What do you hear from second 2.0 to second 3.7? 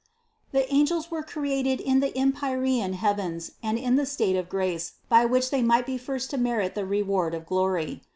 empyrean heavens